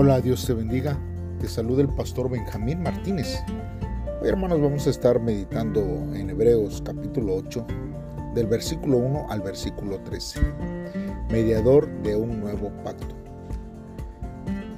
[0.00, 0.96] Hola, Dios te bendiga.
[1.40, 3.42] Te saluda el pastor Benjamín Martínez.
[4.22, 5.80] Hoy hermanos vamos a estar meditando
[6.14, 7.66] en Hebreos capítulo 8
[8.32, 10.38] del versículo 1 al versículo 13.
[11.32, 13.16] Mediador de un nuevo pacto.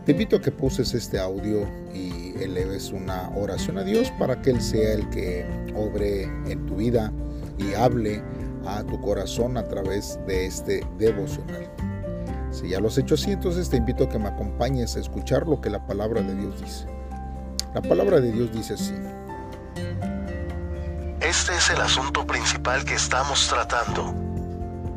[0.06, 4.52] Te invito a que poses este audio y eleves una oración a Dios para que
[4.52, 5.44] Él sea el que
[5.76, 7.12] obre en tu vida
[7.58, 8.22] y hable
[8.64, 11.70] a tu corazón a través de este devocional.
[12.50, 15.46] Si ya lo has hecho así, entonces te invito a que me acompañes a escuchar
[15.46, 16.86] lo que la palabra de Dios dice.
[17.74, 18.94] La palabra de Dios dice así.
[21.20, 24.12] Este es el asunto principal que estamos tratando.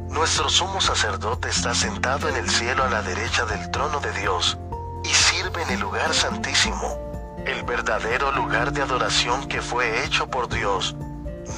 [0.09, 4.58] Nuestro sumo sacerdote está sentado en el cielo a la derecha del trono de Dios
[5.04, 6.98] y sirve en el lugar santísimo,
[7.45, 10.95] el verdadero lugar de adoración que fue hecho por Dios,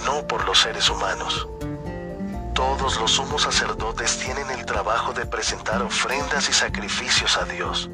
[0.05, 1.47] no por los seres humanos.
[2.55, 7.89] Todos los sumos sacerdotes tienen el trabajo de presentar ofrendas y sacrificios a Dios.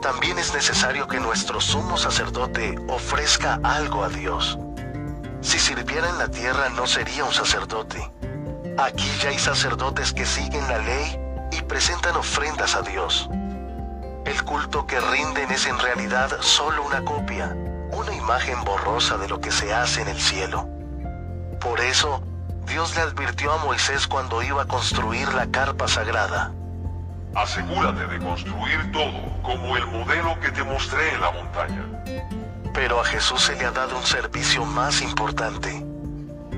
[0.00, 4.58] También es necesario que nuestro sumo sacerdote ofrezca algo a Dios.
[5.42, 8.10] Si sirviera en la tierra no sería un sacerdote.
[8.78, 11.20] Aquí ya hay sacerdotes que siguen la ley
[11.52, 13.28] y presentan ofrendas a Dios.
[14.24, 17.54] El culto que rinden es en realidad solo una copia,
[17.92, 20.66] una imagen borrosa de lo que se hace en el cielo.
[21.60, 22.22] Por eso,
[22.68, 26.52] Dios le advirtió a Moisés cuando iba a construir la carpa sagrada.
[27.34, 31.84] Asegúrate de construir todo como el modelo que te mostré en la montaña.
[32.74, 35.82] Pero a Jesús se le ha dado un servicio más importante.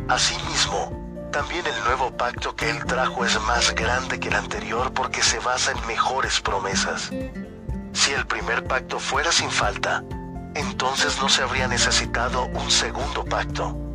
[0.08, 5.22] Asimismo, también el nuevo pacto que Él trajo es más grande que el anterior porque
[5.22, 7.11] se basa en mejores promesas.
[7.92, 10.02] Si el primer pacto fuera sin falta,
[10.55, 13.89] entonces no se habría necesitado un segundo pacto.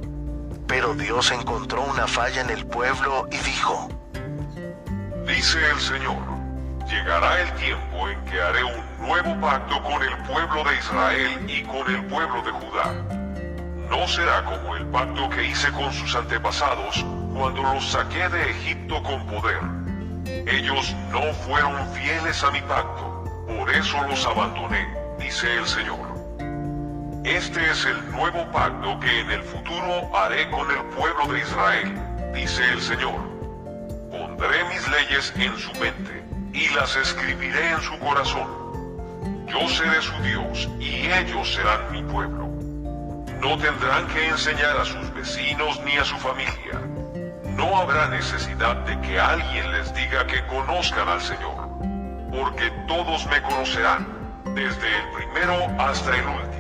[0.68, 3.90] Pero Dios encontró una falla en el pueblo y dijo,
[5.28, 6.18] Dice el Señor,
[6.88, 11.64] llegará el tiempo en que haré un nuevo pacto con el pueblo de Israel y
[11.64, 12.94] con el pueblo de Judá.
[13.90, 19.02] No será como el pacto que hice con sus antepasados cuando los saqué de Egipto
[19.04, 19.60] con poder.
[20.48, 24.88] Ellos no fueron fieles a mi pacto, por eso los abandoné,
[25.20, 26.05] dice el Señor.
[27.26, 32.32] Este es el nuevo pacto que en el futuro haré con el pueblo de Israel,
[32.36, 33.16] dice el Señor.
[34.12, 38.48] Pondré mis leyes en su mente y las escribiré en su corazón.
[39.48, 42.46] Yo seré su Dios y ellos serán mi pueblo.
[43.42, 46.80] No tendrán que enseñar a sus vecinos ni a su familia.
[47.58, 51.70] No habrá necesidad de que alguien les diga que conozcan al Señor,
[52.30, 54.06] porque todos me conocerán,
[54.54, 56.55] desde el primero hasta el último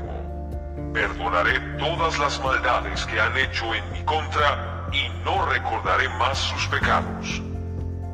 [0.95, 6.67] Perdonaré todas las maldades que han hecho en mi contra y no recordaré más sus
[6.67, 7.41] pecados.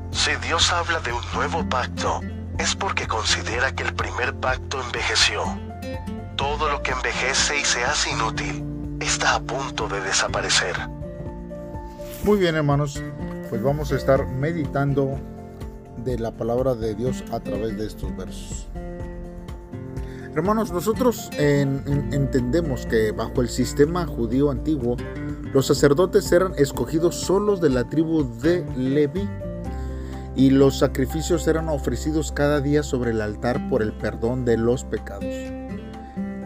[0.10, 2.22] Si Dios habla de un nuevo pacto,
[2.58, 5.44] es porque considera que el primer pacto envejeció.
[6.36, 8.66] Todo lo que envejece y se hace inútil
[9.00, 10.76] está a punto de desaparecer.
[12.24, 13.00] Muy bien hermanos,
[13.52, 15.20] pues vamos a estar meditando
[15.98, 18.68] de la palabra de Dios a través de estos versos.
[20.34, 24.96] Hermanos, nosotros entendemos que bajo el sistema judío antiguo,
[25.54, 29.28] los sacerdotes eran escogidos solos de la tribu de Leví
[30.38, 34.86] y los sacrificios eran ofrecidos cada día sobre el altar por el perdón de los
[34.86, 35.26] pecados.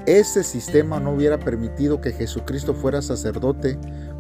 [0.07, 3.77] Ese sistema no hubiera permitido que Jesucristo fuera sacerdote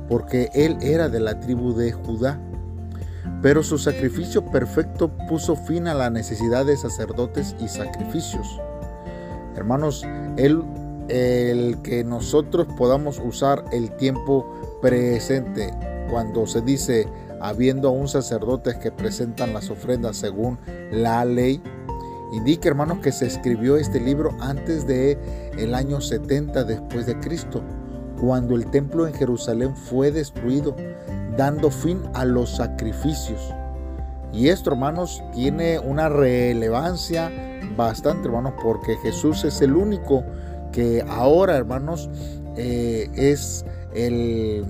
[0.07, 2.39] porque él era de la tribu de Judá.
[3.41, 8.59] Pero su sacrificio perfecto puso fin a la necesidad de sacerdotes y sacrificios.
[9.55, 10.05] Hermanos,
[10.37, 10.63] el,
[11.07, 14.45] el que nosotros podamos usar el tiempo
[14.81, 15.73] presente
[16.09, 17.07] cuando se dice
[17.41, 20.57] habiendo un sacerdotes que presentan las ofrendas según
[20.91, 21.61] la ley,
[22.33, 25.17] indica hermanos que se escribió este libro antes de
[25.57, 27.61] el año 70 después de Cristo,
[28.19, 30.75] cuando el templo en Jerusalén fue destruido,
[31.37, 33.53] dando fin a los sacrificios.
[34.33, 37.31] Y esto, hermanos, tiene una relevancia
[37.75, 40.23] bastante, hermanos, porque Jesús es el único
[40.71, 42.09] que ahora, hermanos,
[42.57, 44.65] eh, es el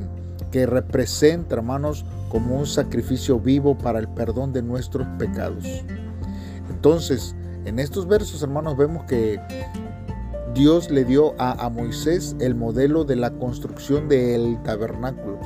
[0.52, 5.66] que representa, hermanos, como un sacrificio vivo para el perdón de nuestros pecados.
[6.70, 7.36] Entonces,
[7.66, 9.40] en estos versos, hermanos, vemos que
[10.54, 15.40] Dios le dio a, a Moisés el modelo de la construcción del tabernáculo.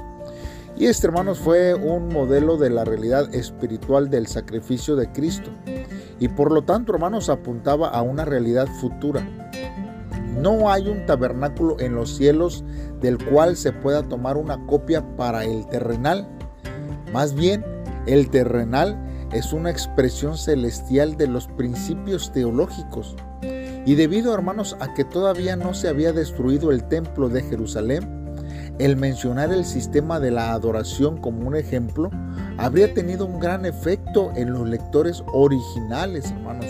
[0.78, 5.50] Y este, hermanos, fue un modelo de la realidad espiritual del sacrificio de Cristo
[6.20, 9.28] y por lo tanto, hermanos, apuntaba a una realidad futura.
[10.38, 12.64] No hay un tabernáculo en los cielos
[13.02, 16.28] del cual se pueda tomar una copia para el terrenal.
[17.14, 17.66] Más bien,
[18.06, 18.98] el terrenal
[19.34, 23.16] es una expresión celestial de los principios teológicos.
[23.86, 28.36] Y debido, hermanos, a que todavía no se había destruido el templo de Jerusalén,
[28.78, 32.10] el mencionar el sistema de la adoración como un ejemplo
[32.60, 36.68] habría tenido un gran efecto en los lectores originales, hermanos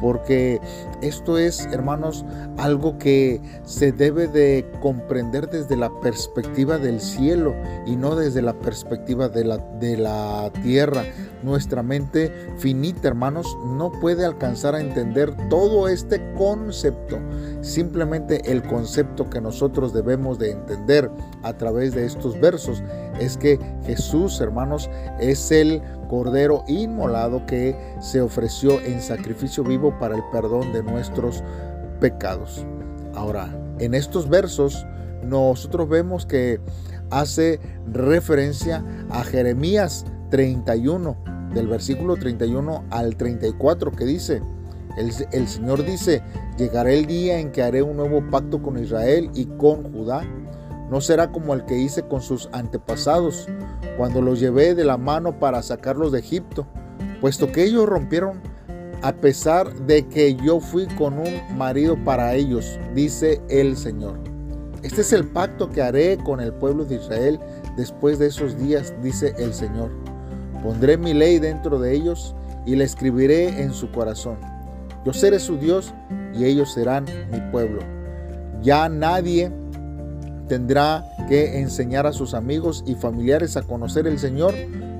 [0.00, 0.60] porque
[1.02, 2.24] esto es, hermanos,
[2.56, 7.54] algo que se debe de comprender desde la perspectiva del cielo
[7.86, 11.04] y no desde la perspectiva de la, de la tierra.
[11.42, 17.18] Nuestra mente finita, hermanos, no puede alcanzar a entender todo este concepto.
[17.60, 21.10] Simplemente el concepto que nosotros debemos de entender
[21.42, 22.82] a través de estos versos
[23.18, 30.16] es que Jesús, hermanos, es el Cordero inmolado que se ofreció en sacrificio vivo para
[30.16, 31.42] el perdón de nuestros
[32.00, 32.64] pecados.
[33.14, 34.86] Ahora, en estos versos
[35.22, 36.60] nosotros vemos que
[37.10, 37.60] hace
[37.92, 41.16] referencia a Jeremías 31,
[41.54, 44.42] del versículo 31 al 34, que dice,
[44.96, 46.22] el, el, Señor dice,
[46.56, 50.22] llegará el día en que haré un nuevo pacto con Israel y con Judá.
[50.90, 53.46] No será como el que hice con sus antepasados,
[53.96, 56.66] cuando los llevé de la mano para sacarlos de Egipto,
[57.20, 58.40] puesto que ellos rompieron
[59.02, 64.18] a pesar de que yo fui con un marido para ellos, dice el Señor.
[64.82, 67.38] Este es el pacto que haré con el pueblo de Israel
[67.76, 69.90] después de esos días, dice el Señor.
[70.62, 72.34] Pondré mi ley dentro de ellos
[72.66, 74.38] y la escribiré en su corazón.
[75.04, 75.92] Yo seré su Dios
[76.34, 77.80] y ellos serán mi pueblo.
[78.62, 79.52] Ya nadie
[80.48, 84.54] tendrá que enseñar a sus amigos y familiares a conocer el Señor,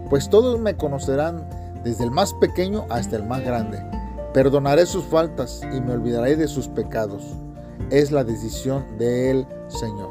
[0.09, 1.49] pues todos me conocerán
[1.83, 3.83] desde el más pequeño hasta el más grande.
[4.33, 7.25] Perdonaré sus faltas y me olvidaré de sus pecados.
[7.91, 10.11] Es la decisión del Señor.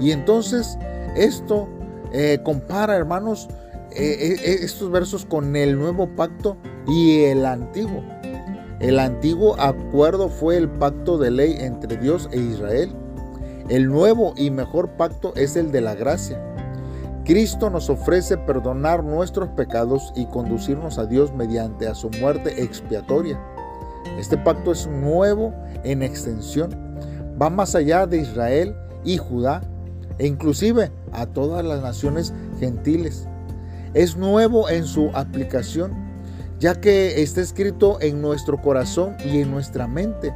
[0.00, 0.78] Y entonces
[1.16, 1.68] esto
[2.12, 3.48] eh, compara, hermanos,
[3.90, 6.56] eh, eh, estos versos con el nuevo pacto
[6.86, 8.02] y el antiguo.
[8.80, 12.94] El antiguo acuerdo fue el pacto de ley entre Dios e Israel
[13.68, 16.42] el nuevo y mejor pacto es el de la gracia.
[17.24, 23.38] Cristo nos ofrece perdonar nuestros pecados y conducirnos a Dios mediante a su muerte expiatoria.
[24.18, 25.52] Este pacto es nuevo
[25.84, 26.70] en extensión.
[27.40, 28.74] Va más allá de Israel
[29.04, 29.60] y Judá
[30.18, 33.28] e inclusive a todas las naciones gentiles.
[33.92, 35.92] Es nuevo en su aplicación,
[36.58, 40.32] ya que está escrito en nuestro corazón y en nuestra mente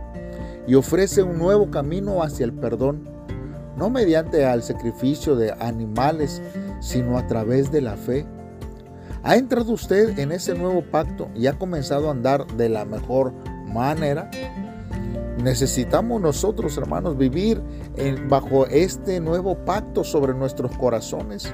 [0.67, 3.09] y ofrece un nuevo camino hacia el perdón
[3.77, 6.43] no mediante al sacrificio de animales,
[6.81, 8.27] sino a través de la fe.
[9.23, 13.33] ¿Ha entrado usted en ese nuevo pacto y ha comenzado a andar de la mejor
[13.67, 14.31] manera?
[15.43, 17.63] Necesitamos nosotros, hermanos, vivir
[18.29, 21.53] bajo este nuevo pacto sobre nuestros corazones,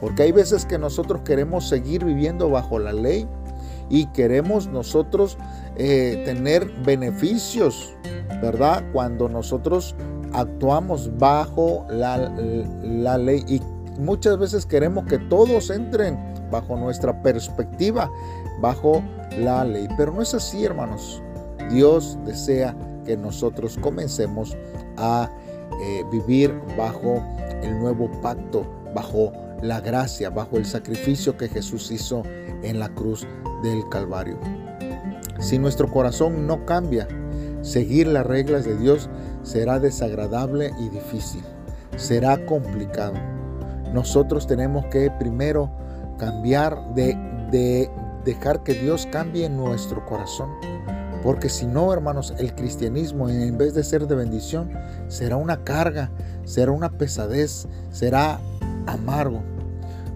[0.00, 3.28] porque hay veces que nosotros queremos seguir viviendo bajo la ley
[3.88, 5.38] y queremos nosotros
[5.76, 7.94] eh, tener beneficios,
[8.42, 8.84] ¿verdad?
[8.92, 9.94] Cuando nosotros
[10.32, 12.28] actuamos bajo la,
[13.18, 13.60] ley y
[13.98, 16.18] muchas veces queremos que todos entren
[16.50, 18.10] bajo nuestra perspectiva,
[18.60, 19.02] bajo
[19.38, 19.88] la ley.
[19.96, 21.22] Pero no es así, hermanos.
[21.70, 24.56] Dios desea que nosotros comencemos
[24.96, 25.30] a
[25.82, 27.22] eh, vivir bajo
[27.62, 29.32] el nuevo pacto, bajo
[29.62, 32.22] la gracia, bajo el sacrificio que Jesús hizo
[32.62, 33.26] en la cruz
[33.62, 34.38] del Calvario.
[35.42, 37.08] Si nuestro corazón no cambia,
[37.62, 39.10] seguir las reglas de Dios
[39.42, 41.42] será desagradable y difícil,
[41.96, 43.14] será complicado.
[43.92, 45.68] Nosotros tenemos que primero
[46.16, 47.16] cambiar de,
[47.50, 47.90] de
[48.24, 50.48] dejar que Dios cambie nuestro corazón.
[51.24, 54.70] Porque si no, hermanos, el cristianismo en vez de ser de bendición,
[55.08, 56.12] será una carga,
[56.44, 58.38] será una pesadez, será
[58.86, 59.42] amargo.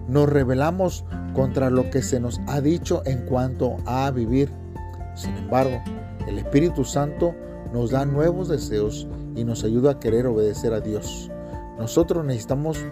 [0.07, 1.03] Nos rebelamos
[1.33, 4.49] contra lo que se nos ha dicho en cuanto a vivir.
[5.17, 5.81] Sin embargo,
[6.27, 7.33] el Espíritu Santo
[7.73, 11.31] nos da nuevos deseos y nos ayuda a querer obedecer a Dios.
[11.79, 12.85] Nosotros necesitamos,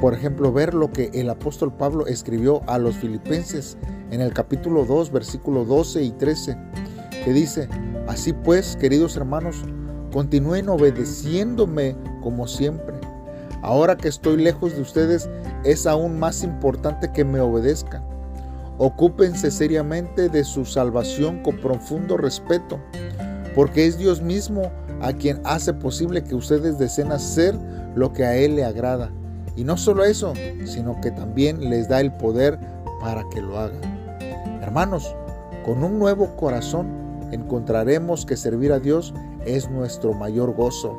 [0.00, 3.76] por ejemplo, ver lo que el apóstol Pablo escribió a los filipenses
[4.12, 6.56] en el capítulo 2, versículo 12 y 13,
[7.24, 7.68] que dice,
[8.06, 9.64] así pues, queridos hermanos,
[10.12, 12.94] continúen obedeciéndome como siempre.
[13.62, 15.28] Ahora que estoy lejos de ustedes,
[15.64, 18.17] es aún más importante que me obedezcan.
[18.78, 22.78] Ocúpense seriamente de su salvación con profundo respeto
[23.58, 24.70] porque es Dios mismo
[25.00, 27.58] a quien hace posible que ustedes deseen hacer
[27.96, 29.10] lo que a Él le agrada.
[29.56, 30.32] Y no solo eso,
[30.64, 32.56] sino que también les da el poder
[33.00, 33.80] para que lo hagan.
[34.62, 35.12] Hermanos,
[35.64, 36.86] con un nuevo corazón
[37.32, 39.12] encontraremos que servir a Dios
[39.44, 40.96] es nuestro mayor gozo.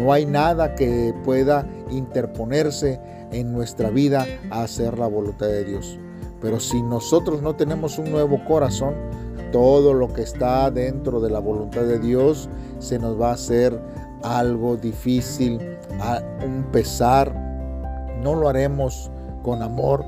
[0.00, 6.00] No hay nada que pueda interponerse en nuestra vida a hacer la voluntad de Dios.
[6.44, 8.92] Pero si nosotros no tenemos un nuevo corazón,
[9.50, 13.80] todo lo que está dentro de la voluntad de Dios se nos va a hacer
[14.22, 15.58] algo difícil,
[16.44, 17.34] un pesar.
[18.22, 19.10] No lo haremos
[19.42, 20.04] con amor,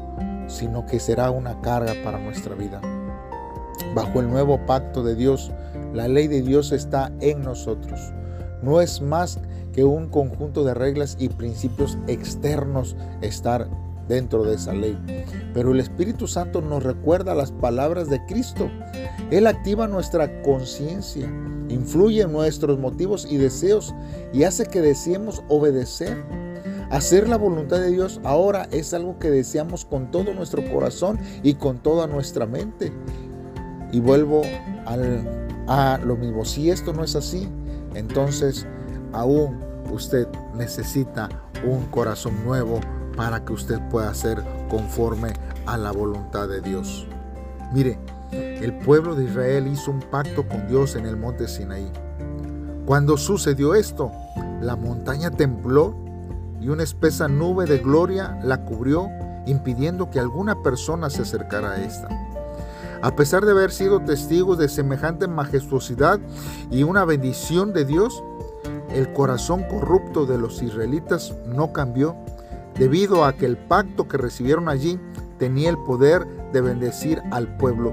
[0.47, 2.83] sino que será una carga para nuestra vida.
[3.95, 5.51] Bajo el nuevo pacto de Dios,
[5.95, 8.13] la ley de Dios está en nosotros.
[8.61, 9.41] No es más
[9.73, 13.69] que un conjunto de reglas y principios externos estar
[14.09, 14.99] dentro de esa ley.
[15.55, 18.71] Pero el Espíritu Santo nos recuerda las palabras de Cristo.
[19.31, 21.27] Él activa nuestra conciencia,
[21.69, 23.95] influye en nuestros motivos y deseos
[24.33, 26.25] y hace que deseemos obedecer.
[26.91, 31.55] Hacer la voluntad de Dios ahora es algo que deseamos con todo nuestro corazón y
[31.55, 32.93] con toda nuestra mente.
[33.93, 34.43] Y vuelvo
[35.67, 36.45] a lo mismo.
[36.45, 37.49] Si esto no es así,
[37.95, 38.67] entonces
[39.13, 39.59] aún
[39.93, 41.29] usted necesita
[41.67, 42.81] un corazón nuevo
[43.17, 45.33] para que usted pueda ser conforme
[45.67, 47.07] a la voluntad de Dios.
[47.73, 47.99] Mire,
[48.31, 51.91] el pueblo de Israel hizo un pacto con Dios en el monte Sinaí.
[52.85, 54.13] Cuando sucedió esto,
[54.61, 55.95] la montaña tembló
[56.61, 59.09] y una espesa nube de gloria la cubrió,
[59.47, 62.09] impidiendo que alguna persona se acercara a esta.
[63.03, 66.19] A pesar de haber sido testigos de semejante majestuosidad
[66.71, 68.23] y una bendición de Dios,
[68.91, 72.17] el corazón corrupto de los israelitas no cambió
[72.79, 75.01] debido a que el pacto que recibieron allí
[75.39, 77.93] tenía el poder de bendecir al pueblo,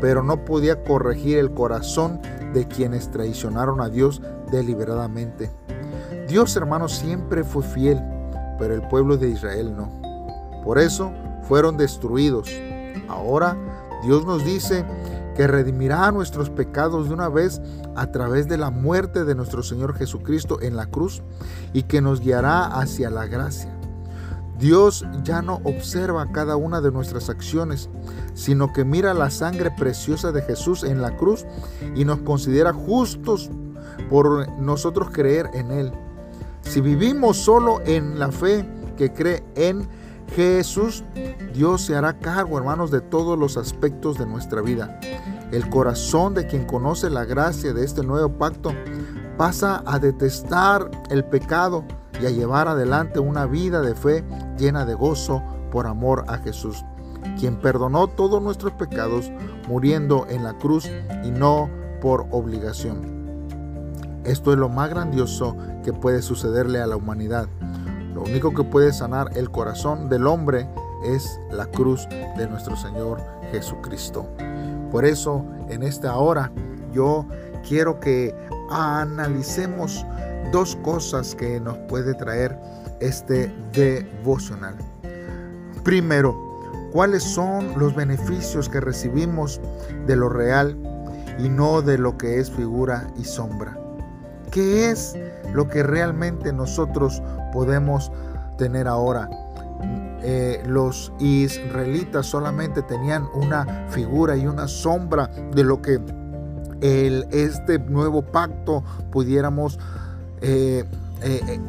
[0.00, 2.20] pero no podía corregir el corazón
[2.52, 4.20] de quienes traicionaron a Dios
[4.50, 5.50] deliberadamente.
[6.28, 8.00] Dios, hermano, siempre fue fiel,
[8.58, 9.90] pero el pueblo de Israel no.
[10.64, 11.12] Por eso
[11.42, 12.48] fueron destruidos.
[13.08, 13.56] Ahora
[14.02, 14.84] Dios nos dice
[15.36, 17.60] que redimirá nuestros pecados de una vez
[17.94, 21.22] a través de la muerte de nuestro Señor Jesucristo en la cruz
[21.72, 23.81] y que nos guiará hacia la gracia.
[24.62, 27.90] Dios ya no observa cada una de nuestras acciones,
[28.34, 31.44] sino que mira la sangre preciosa de Jesús en la cruz
[31.96, 33.50] y nos considera justos
[34.08, 35.92] por nosotros creer en Él.
[36.60, 38.64] Si vivimos solo en la fe
[38.96, 39.88] que cree en
[40.36, 41.02] Jesús,
[41.52, 45.00] Dios se hará cargo, hermanos, de todos los aspectos de nuestra vida.
[45.50, 48.72] El corazón de quien conoce la gracia de este nuevo pacto
[49.36, 51.84] pasa a detestar el pecado
[52.20, 54.24] y a llevar adelante una vida de fe
[54.62, 55.42] llena de gozo
[55.72, 56.84] por amor a Jesús,
[57.38, 59.32] quien perdonó todos nuestros pecados
[59.68, 60.88] muriendo en la cruz
[61.24, 61.68] y no
[62.00, 63.22] por obligación.
[64.24, 67.48] Esto es lo más grandioso que puede sucederle a la humanidad.
[68.14, 70.68] Lo único que puede sanar el corazón del hombre
[71.04, 74.28] es la cruz de nuestro Señor Jesucristo.
[74.92, 76.52] Por eso, en esta hora,
[76.92, 77.26] yo
[77.66, 78.32] quiero que
[78.70, 80.06] analicemos
[80.52, 82.56] dos cosas que nos puede traer
[83.06, 84.76] este devocional.
[85.84, 86.36] Primero,
[86.92, 89.60] ¿cuáles son los beneficios que recibimos
[90.06, 90.76] de lo real
[91.38, 93.78] y no de lo que es figura y sombra?
[94.50, 95.16] ¿Qué es
[95.52, 98.12] lo que realmente nosotros podemos
[98.58, 99.28] tener ahora?
[100.24, 106.00] Eh, los israelitas solamente tenían una figura y una sombra de lo que
[106.80, 109.80] el, este nuevo pacto pudiéramos
[110.40, 110.84] eh,
[111.22, 111.60] eh,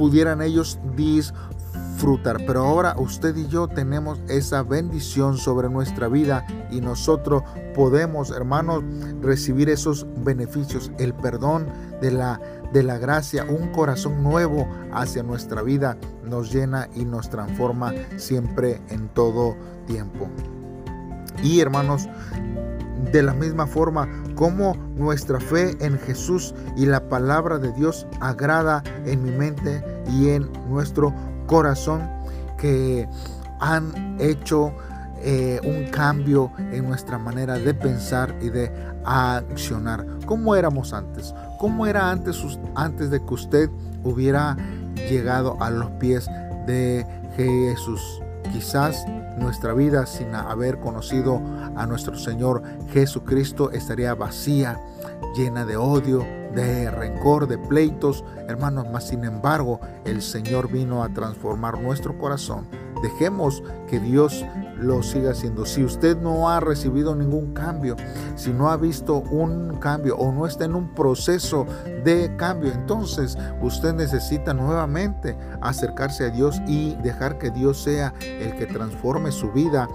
[0.00, 2.38] pudieran ellos disfrutar.
[2.46, 7.42] Pero ahora usted y yo tenemos esa bendición sobre nuestra vida y nosotros
[7.74, 8.82] podemos, hermanos,
[9.20, 11.66] recibir esos beneficios, el perdón
[12.00, 12.40] de la,
[12.72, 18.80] de la gracia, un corazón nuevo hacia nuestra vida nos llena y nos transforma siempre
[18.88, 19.54] en todo
[19.86, 20.30] tiempo.
[21.42, 22.08] Y hermanos,
[23.12, 28.82] de la misma forma como nuestra fe en Jesús y la palabra de Dios agrada
[29.04, 31.14] en mi mente y en nuestro
[31.46, 32.08] corazón
[32.58, 33.08] que
[33.60, 34.72] han hecho
[35.22, 38.72] eh, un cambio en nuestra manera de pensar y de
[39.04, 40.06] accionar.
[40.24, 41.34] ¿Cómo éramos antes?
[41.58, 42.42] ¿Cómo era antes,
[42.74, 43.70] antes de que usted
[44.02, 44.56] hubiera
[45.10, 46.26] llegado a los pies
[46.66, 48.22] de Jesús?
[48.50, 49.04] Quizás
[49.40, 51.42] nuestra vida sin haber conocido
[51.74, 54.80] a nuestro Señor Jesucristo estaría vacía,
[55.34, 61.08] llena de odio, de rencor, de pleitos, hermanos, mas sin embargo el Señor vino a
[61.08, 62.68] transformar nuestro corazón
[63.02, 64.44] Dejemos que Dios
[64.80, 65.66] lo siga haciendo.
[65.66, 67.96] Si usted no ha recibido ningún cambio,
[68.34, 71.66] si no ha visto un cambio o no está en un proceso
[72.04, 78.54] de cambio, entonces usted necesita nuevamente acercarse a Dios y dejar que Dios sea el
[78.56, 79.88] que transforme su vida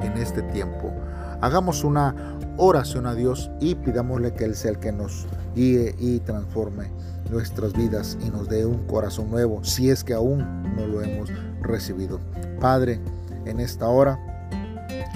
[0.00, 0.92] en este tiempo.
[1.40, 2.14] Hagamos una
[2.56, 6.90] oración a Dios y pidámosle que Él sea el que nos guíe y transforme
[7.30, 11.30] nuestras vidas y nos dé un corazón nuevo, si es que aún no lo hemos
[11.62, 12.20] recibido.
[12.60, 13.00] Padre,
[13.44, 14.18] en esta hora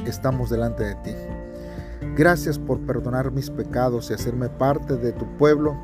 [0.06, 1.10] estamos delante de ti.
[2.16, 5.76] Gracias por perdonar mis pecados y hacerme parte de tu pueblo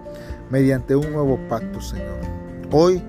[0.50, 2.20] mediante un nuevo pacto, Señor.
[2.70, 3.02] Hoy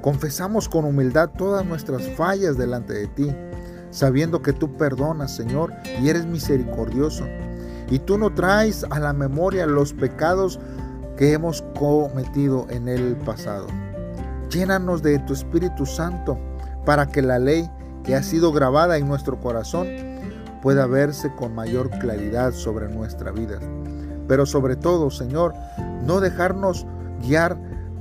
[0.00, 3.34] confesamos con humildad todas nuestras fallas delante de ti,
[3.90, 7.24] sabiendo que tú perdonas, Señor, y eres misericordioso.
[7.90, 10.60] Y tú no traes a la memoria los pecados
[11.16, 13.66] que hemos cometido en el pasado.
[14.50, 16.38] Llénanos de tu Espíritu Santo
[16.88, 17.70] para que la ley
[18.02, 19.88] que ha sido grabada en nuestro corazón
[20.62, 23.58] pueda verse con mayor claridad sobre nuestra vida.
[24.26, 25.52] Pero sobre todo, Señor,
[26.06, 26.86] no dejarnos
[27.20, 27.58] guiar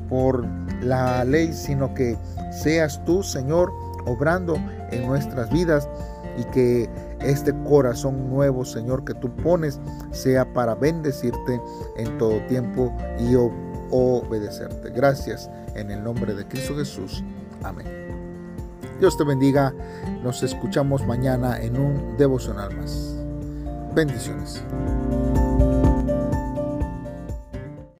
[0.08, 0.48] por
[0.82, 2.18] la ley, sino que
[2.50, 3.74] seas tú, Señor,
[4.06, 4.56] obrando
[4.92, 5.90] en nuestras vidas
[6.38, 6.90] y que
[7.20, 11.62] este corazón nuevo, Señor, que tú pones, sea para bendecirte
[11.98, 13.36] en todo tiempo y
[13.92, 14.92] obedecerte.
[14.92, 17.22] Gracias en el nombre de Cristo Jesús.
[17.64, 17.97] Amén.
[19.00, 19.74] Dios te bendiga.
[20.24, 23.16] Nos escuchamos mañana en un devocional más.
[23.94, 24.64] Bendiciones.